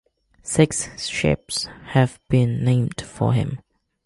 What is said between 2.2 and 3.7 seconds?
been named for him.